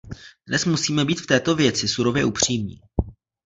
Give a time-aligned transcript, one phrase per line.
[0.47, 2.81] Dnes musíme být v této věci surově upřímní.